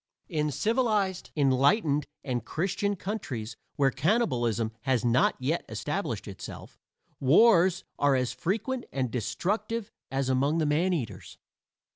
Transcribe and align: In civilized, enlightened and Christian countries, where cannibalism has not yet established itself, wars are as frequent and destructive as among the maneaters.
In 0.29 0.49
civilized, 0.49 1.29
enlightened 1.35 2.07
and 2.23 2.43
Christian 2.43 2.95
countries, 2.95 3.55
where 3.75 3.91
cannibalism 3.91 4.71
has 4.81 5.05
not 5.05 5.35
yet 5.37 5.63
established 5.69 6.27
itself, 6.27 6.79
wars 7.19 7.83
are 7.99 8.15
as 8.15 8.31
frequent 8.31 8.85
and 8.91 9.11
destructive 9.11 9.91
as 10.09 10.27
among 10.27 10.57
the 10.57 10.65
maneaters. 10.65 11.37